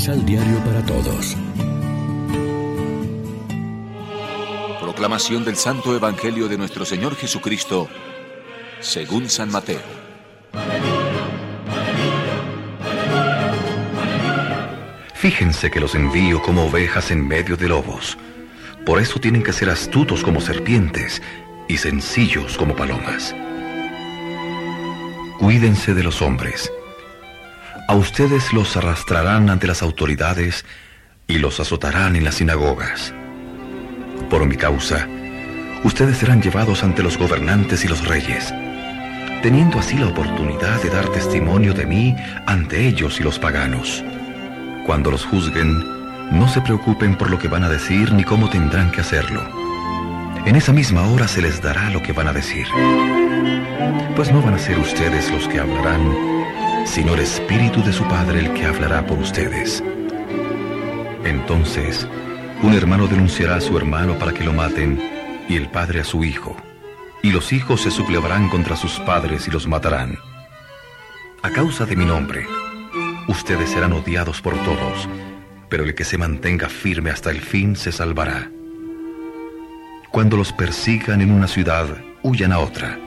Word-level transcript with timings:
Misal 0.00 0.24
Diario 0.24 0.58
para 0.64 0.82
Todos. 0.86 1.36
Proclamación 4.80 5.44
del 5.44 5.56
Santo 5.56 5.94
Evangelio 5.94 6.48
de 6.48 6.56
nuestro 6.56 6.86
Señor 6.86 7.16
Jesucristo, 7.16 7.86
según 8.80 9.28
San 9.28 9.50
Mateo. 9.50 9.82
Fíjense 15.12 15.70
que 15.70 15.80
los 15.80 15.94
envío 15.94 16.40
como 16.40 16.64
ovejas 16.64 17.10
en 17.10 17.28
medio 17.28 17.58
de 17.58 17.68
lobos. 17.68 18.16
Por 18.86 19.02
eso 19.02 19.20
tienen 19.20 19.42
que 19.42 19.52
ser 19.52 19.68
astutos 19.68 20.24
como 20.24 20.40
serpientes 20.40 21.20
y 21.68 21.76
sencillos 21.76 22.56
como 22.56 22.74
palomas. 22.74 23.36
Cuídense 25.38 25.92
de 25.92 26.02
los 26.02 26.22
hombres. 26.22 26.72
A 27.90 27.94
ustedes 27.96 28.52
los 28.52 28.76
arrastrarán 28.76 29.50
ante 29.50 29.66
las 29.66 29.82
autoridades 29.82 30.64
y 31.26 31.38
los 31.38 31.58
azotarán 31.58 32.14
en 32.14 32.22
las 32.22 32.36
sinagogas. 32.36 33.12
Por 34.30 34.46
mi 34.46 34.54
causa, 34.54 35.08
ustedes 35.82 36.18
serán 36.18 36.40
llevados 36.40 36.84
ante 36.84 37.02
los 37.02 37.18
gobernantes 37.18 37.84
y 37.84 37.88
los 37.88 38.06
reyes, 38.06 38.54
teniendo 39.42 39.80
así 39.80 39.98
la 39.98 40.06
oportunidad 40.06 40.80
de 40.80 40.88
dar 40.88 41.08
testimonio 41.08 41.74
de 41.74 41.84
mí 41.84 42.14
ante 42.46 42.86
ellos 42.86 43.18
y 43.18 43.24
los 43.24 43.40
paganos. 43.40 44.04
Cuando 44.86 45.10
los 45.10 45.24
juzguen, 45.24 45.76
no 46.30 46.46
se 46.46 46.60
preocupen 46.60 47.18
por 47.18 47.28
lo 47.28 47.40
que 47.40 47.48
van 47.48 47.64
a 47.64 47.68
decir 47.68 48.12
ni 48.12 48.22
cómo 48.22 48.48
tendrán 48.48 48.92
que 48.92 49.00
hacerlo. 49.00 49.42
En 50.46 50.54
esa 50.54 50.72
misma 50.72 51.08
hora 51.08 51.26
se 51.26 51.42
les 51.42 51.60
dará 51.60 51.90
lo 51.90 52.00
que 52.00 52.12
van 52.12 52.28
a 52.28 52.32
decir. 52.32 52.68
Pues 54.14 54.30
no 54.30 54.40
van 54.42 54.54
a 54.54 54.58
ser 54.60 54.78
ustedes 54.78 55.28
los 55.32 55.48
que 55.48 55.58
hablarán, 55.58 56.39
sino 56.84 57.14
el 57.14 57.20
Espíritu 57.20 57.82
de 57.82 57.92
su 57.92 58.04
Padre 58.04 58.40
el 58.40 58.52
que 58.54 58.66
hablará 58.66 59.06
por 59.06 59.18
ustedes. 59.18 59.82
Entonces, 61.24 62.06
un 62.62 62.74
hermano 62.74 63.06
denunciará 63.06 63.56
a 63.56 63.60
su 63.60 63.76
hermano 63.76 64.18
para 64.18 64.32
que 64.32 64.44
lo 64.44 64.52
maten, 64.52 65.00
y 65.48 65.56
el 65.56 65.68
padre 65.68 66.00
a 66.00 66.04
su 66.04 66.22
hijo, 66.24 66.56
y 67.22 67.32
los 67.32 67.52
hijos 67.52 67.82
se 67.82 67.90
sublevarán 67.90 68.48
contra 68.48 68.76
sus 68.76 69.00
padres 69.00 69.48
y 69.48 69.50
los 69.50 69.66
matarán. 69.66 70.16
A 71.42 71.50
causa 71.50 71.86
de 71.86 71.96
mi 71.96 72.04
nombre, 72.04 72.46
Ustedes 73.30 73.70
serán 73.70 73.92
odiados 73.92 74.40
por 74.40 74.54
todos, 74.64 75.08
pero 75.68 75.84
el 75.84 75.94
que 75.94 76.04
se 76.04 76.18
mantenga 76.18 76.68
firme 76.68 77.10
hasta 77.10 77.30
el 77.30 77.40
fin 77.40 77.76
se 77.76 77.92
salvará. 77.92 78.50
Cuando 80.10 80.36
los 80.36 80.52
persigan 80.52 81.20
en 81.20 81.30
una 81.30 81.46
ciudad, 81.46 81.86
huyan 82.24 82.50
a 82.50 82.58
otra. 82.58 82.98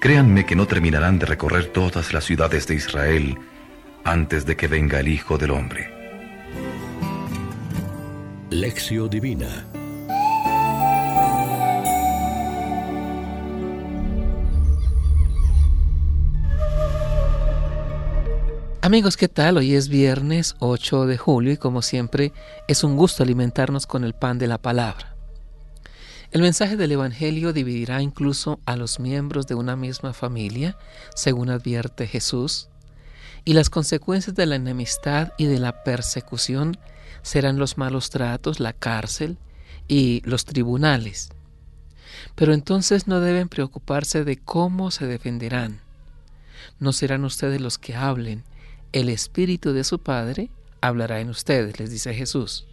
Créanme 0.00 0.46
que 0.46 0.54
no 0.54 0.66
terminarán 0.66 1.18
de 1.18 1.26
recorrer 1.26 1.72
todas 1.72 2.12
las 2.12 2.24
ciudades 2.24 2.68
de 2.68 2.76
Israel 2.76 3.36
antes 4.04 4.46
de 4.46 4.56
que 4.56 4.68
venga 4.68 5.00
el 5.00 5.08
Hijo 5.08 5.38
del 5.38 5.50
Hombre. 5.50 5.92
Lección 8.50 9.10
Divina 9.10 9.66
Amigos, 18.82 19.16
¿qué 19.16 19.28
tal? 19.28 19.58
Hoy 19.58 19.74
es 19.74 19.88
viernes 19.88 20.54
8 20.60 21.06
de 21.06 21.18
julio 21.18 21.52
y 21.52 21.56
como 21.56 21.82
siempre 21.82 22.32
es 22.68 22.84
un 22.84 22.96
gusto 22.96 23.24
alimentarnos 23.24 23.86
con 23.88 24.04
el 24.04 24.14
pan 24.14 24.38
de 24.38 24.46
la 24.46 24.58
palabra. 24.58 25.17
El 26.30 26.42
mensaje 26.42 26.76
del 26.76 26.92
Evangelio 26.92 27.54
dividirá 27.54 28.02
incluso 28.02 28.60
a 28.66 28.76
los 28.76 29.00
miembros 29.00 29.46
de 29.46 29.54
una 29.54 29.76
misma 29.76 30.12
familia, 30.12 30.76
según 31.14 31.48
advierte 31.48 32.06
Jesús, 32.06 32.68
y 33.46 33.54
las 33.54 33.70
consecuencias 33.70 34.36
de 34.36 34.44
la 34.44 34.56
enemistad 34.56 35.32
y 35.38 35.46
de 35.46 35.58
la 35.58 35.84
persecución 35.84 36.76
serán 37.22 37.58
los 37.58 37.78
malos 37.78 38.10
tratos, 38.10 38.60
la 38.60 38.74
cárcel 38.74 39.38
y 39.88 40.20
los 40.26 40.44
tribunales. 40.44 41.30
Pero 42.34 42.52
entonces 42.52 43.06
no 43.06 43.20
deben 43.20 43.48
preocuparse 43.48 44.24
de 44.24 44.36
cómo 44.36 44.90
se 44.90 45.06
defenderán. 45.06 45.80
No 46.78 46.92
serán 46.92 47.24
ustedes 47.24 47.58
los 47.58 47.78
que 47.78 47.96
hablen, 47.96 48.44
el 48.92 49.08
Espíritu 49.08 49.72
de 49.72 49.84
su 49.84 49.98
Padre 49.98 50.50
hablará 50.82 51.20
en 51.20 51.30
ustedes, 51.30 51.80
les 51.80 51.90
dice 51.90 52.12
Jesús. 52.12 52.66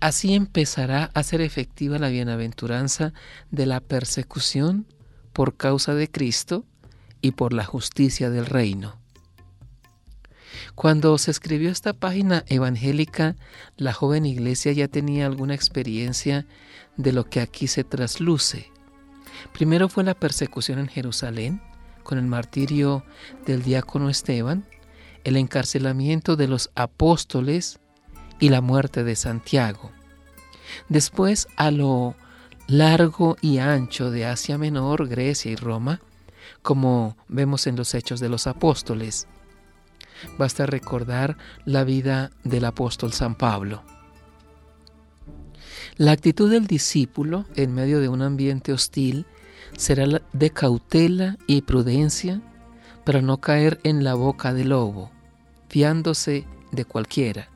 Así 0.00 0.34
empezará 0.34 1.10
a 1.14 1.22
ser 1.22 1.40
efectiva 1.40 1.98
la 1.98 2.08
bienaventuranza 2.08 3.12
de 3.50 3.66
la 3.66 3.80
persecución 3.80 4.86
por 5.32 5.56
causa 5.56 5.94
de 5.94 6.08
Cristo 6.08 6.64
y 7.20 7.32
por 7.32 7.52
la 7.52 7.64
justicia 7.64 8.30
del 8.30 8.46
reino. 8.46 9.00
Cuando 10.74 11.18
se 11.18 11.32
escribió 11.32 11.70
esta 11.70 11.92
página 11.92 12.44
evangélica, 12.46 13.34
la 13.76 13.92
joven 13.92 14.26
iglesia 14.26 14.72
ya 14.72 14.86
tenía 14.86 15.26
alguna 15.26 15.54
experiencia 15.54 16.46
de 16.96 17.12
lo 17.12 17.28
que 17.28 17.40
aquí 17.40 17.66
se 17.66 17.82
trasluce. 17.82 18.70
Primero 19.52 19.88
fue 19.88 20.04
la 20.04 20.14
persecución 20.14 20.78
en 20.78 20.88
Jerusalén, 20.88 21.60
con 22.04 22.18
el 22.18 22.26
martirio 22.26 23.04
del 23.46 23.62
diácono 23.62 24.08
Esteban, 24.08 24.64
el 25.24 25.36
encarcelamiento 25.36 26.36
de 26.36 26.48
los 26.48 26.70
apóstoles 26.74 27.80
y 28.38 28.48
la 28.48 28.60
muerte 28.60 29.04
de 29.04 29.16
Santiago. 29.16 29.90
Después, 30.88 31.48
a 31.56 31.70
lo 31.70 32.14
largo 32.66 33.36
y 33.40 33.58
ancho 33.58 34.10
de 34.10 34.26
Asia 34.26 34.58
Menor, 34.58 35.08
Grecia 35.08 35.50
y 35.50 35.56
Roma, 35.56 36.00
como 36.62 37.16
vemos 37.28 37.66
en 37.66 37.76
los 37.76 37.94
Hechos 37.94 38.20
de 38.20 38.28
los 38.28 38.46
Apóstoles. 38.46 39.26
Basta 40.36 40.66
recordar 40.66 41.36
la 41.64 41.84
vida 41.84 42.30
del 42.44 42.64
apóstol 42.64 43.12
San 43.12 43.34
Pablo. 43.34 43.82
La 45.96 46.12
actitud 46.12 46.50
del 46.50 46.66
discípulo 46.66 47.46
en 47.56 47.74
medio 47.74 48.00
de 48.00 48.08
un 48.08 48.22
ambiente 48.22 48.72
hostil 48.72 49.26
será 49.76 50.22
de 50.32 50.50
cautela 50.50 51.36
y 51.46 51.62
prudencia 51.62 52.40
para 53.04 53.22
no 53.22 53.38
caer 53.38 53.80
en 53.84 54.04
la 54.04 54.14
boca 54.14 54.52
del 54.52 54.70
lobo, 54.70 55.10
fiándose 55.68 56.46
de 56.72 56.84
cualquiera, 56.84 57.48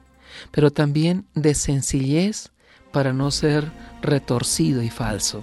pero 0.50 0.70
también 0.70 1.24
de 1.34 1.54
sencillez 1.54 2.50
para 2.92 3.12
no 3.12 3.30
ser 3.30 3.70
retorcido 4.02 4.82
y 4.82 4.90
falso. 4.90 5.42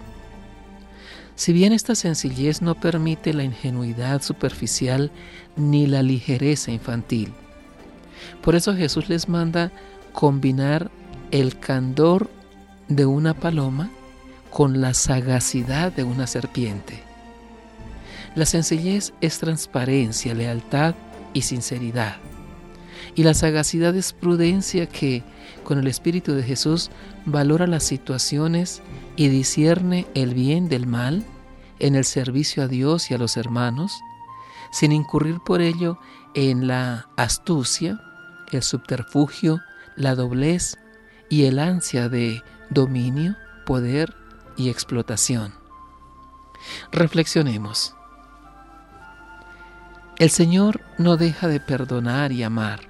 Si 1.36 1.54
bien 1.54 1.72
esta 1.72 1.96
sencillez 1.96 2.62
no 2.62 2.76
permite 2.76 3.34
la 3.34 3.44
ingenuidad 3.44 4.22
superficial 4.22 5.12
ni 5.56 5.88
la 5.88 6.04
ligereza 6.04 6.72
infantil, 6.72 7.34
por 8.42 8.56
eso 8.56 8.76
Jesús 8.76 9.10
les 9.10 9.30
manda 9.30 9.72
combinar 10.12 10.92
el 11.32 11.58
candor 11.60 12.30
de 12.88 13.06
una 13.06 13.34
paloma 13.34 13.90
con 14.50 14.82
la 14.82 14.94
sagacidad 14.94 15.92
de 15.92 16.04
una 16.04 16.28
serpiente. 16.28 17.04
La 18.36 18.46
sencillez 18.46 19.14
es 19.22 19.40
transparencia, 19.40 20.34
lealtad 20.34 20.96
y 21.34 21.44
sinceridad. 21.44 22.18
Y 23.16 23.24
la 23.24 23.34
sagacidad 23.34 23.96
es 23.96 24.14
prudencia 24.14 24.88
que, 24.88 25.24
con 25.64 25.80
el 25.80 25.88
Espíritu 25.88 26.34
de 26.34 26.44
Jesús, 26.44 26.90
valora 27.26 27.68
las 27.68 27.84
situaciones 27.84 28.82
y 29.16 29.30
discierne 29.30 30.08
el 30.14 30.34
bien 30.34 30.70
del 30.70 30.88
mal 30.88 31.26
en 31.80 31.96
el 31.96 32.06
servicio 32.06 32.64
a 32.64 32.68
Dios 32.68 33.12
y 33.12 33.14
a 33.14 33.18
los 33.18 33.38
hermanos, 33.38 34.00
sin 34.72 34.92
incurrir 34.92 35.40
por 35.46 35.62
ello 35.62 36.00
en 36.34 36.68
la 36.68 37.10
astucia, 37.18 38.00
el 38.52 38.64
subterfugio, 38.64 39.60
la 39.96 40.16
doblez 40.16 40.78
y 41.30 41.46
el 41.46 41.60
ansia 41.60 42.10
de 42.10 42.44
dominio, 42.70 43.36
poder 43.66 44.16
y 44.58 44.70
explotación. 44.70 45.54
Reflexionemos. 46.92 47.96
El 50.18 50.30
Señor 50.30 50.82
no 50.98 51.16
deja 51.16 51.48
de 51.48 51.60
perdonar 51.60 52.32
y 52.32 52.44
amar. 52.44 52.82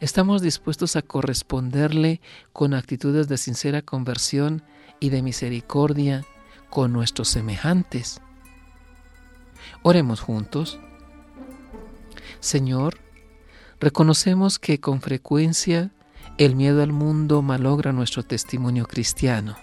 Estamos 0.00 0.42
dispuestos 0.42 0.96
a 0.96 1.02
corresponderle 1.02 2.20
con 2.52 2.74
actitudes 2.74 3.28
de 3.28 3.38
sincera 3.38 3.82
conversión 3.82 4.62
y 5.00 5.10
de 5.10 5.22
misericordia 5.22 6.24
con 6.70 6.92
nuestros 6.92 7.28
semejantes. 7.28 8.20
Oremos 9.82 10.20
juntos. 10.20 10.80
Señor, 12.40 12.98
reconocemos 13.78 14.58
que 14.58 14.80
con 14.80 15.00
frecuencia 15.00 15.92
el 16.38 16.56
miedo 16.56 16.82
al 16.82 16.92
mundo 16.92 17.42
malogra 17.42 17.92
nuestro 17.92 18.24
testimonio 18.24 18.86
cristiano. 18.86 19.56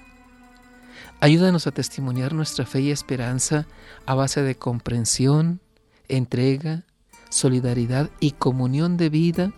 Ayúdanos 1.19 1.67
a 1.67 1.71
testimoniar 1.71 2.33
nuestra 2.33 2.65
fe 2.65 2.81
y 2.81 2.91
esperanza 2.91 3.67
a 4.05 4.15
base 4.15 4.41
de 4.41 4.55
comprensión, 4.55 5.59
entrega, 6.07 6.85
solidaridad 7.29 8.09
y 8.19 8.31
comunión 8.31 8.97
de 8.97 9.09
vida 9.09 9.53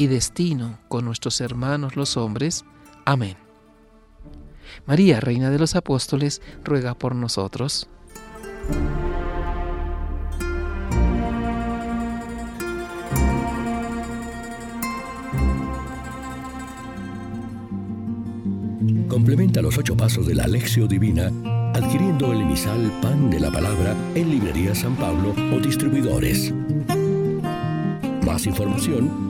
y 0.00 0.06
destino 0.06 0.78
con 0.88 1.04
nuestros 1.04 1.42
hermanos 1.42 1.94
los 1.94 2.16
hombres. 2.16 2.64
Amén. 3.04 3.36
María, 4.86 5.20
Reina 5.20 5.50
de 5.50 5.58
los 5.58 5.76
Apóstoles, 5.76 6.40
ruega 6.64 6.94
por 6.94 7.14
nosotros. 7.14 7.86
Complementa 19.06 19.60
los 19.60 19.76
ocho 19.76 19.94
pasos 19.98 20.26
de 20.26 20.34
la 20.34 20.44
Alexio 20.44 20.86
Divina 20.86 21.30
adquiriendo 21.74 22.32
el 22.32 22.40
emisal 22.40 22.90
Pan 23.02 23.28
de 23.28 23.38
la 23.38 23.50
Palabra 23.50 23.94
en 24.14 24.30
Librería 24.30 24.74
San 24.74 24.96
Pablo 24.96 25.34
o 25.54 25.60
Distribuidores. 25.60 26.54
Más 28.24 28.46
información 28.46 29.29